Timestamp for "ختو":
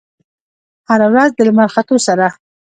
1.73-1.97